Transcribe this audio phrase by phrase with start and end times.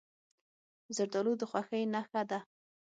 [0.95, 2.39] زردالو د خوښۍ نښه ده.